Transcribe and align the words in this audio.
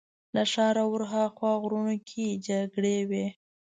له 0.35 0.43
ښاره 0.51 0.83
ورهاخوا 0.91 1.51
غرو 1.61 1.83
کې 2.09 2.25
جګړې 2.47 2.97
وې. 3.09 3.27